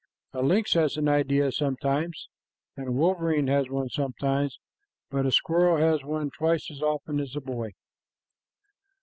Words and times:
A 0.33 0.41
lynx 0.41 0.73
has 0.73 0.97
an 0.97 1.07
idea 1.07 1.51
sometimes, 1.51 2.27
and 2.75 2.87
a 2.87 2.91
wolverine 2.91 3.45
has 3.49 3.69
one 3.69 3.89
sometimes, 3.89 4.57
but 5.11 5.27
a 5.27 5.31
squirrel 5.31 5.77
has 5.77 6.03
one 6.03 6.31
twice 6.31 6.71
as 6.71 6.81
often 6.81 7.19
as 7.19 7.35
a 7.35 7.39
boy." 7.39 7.73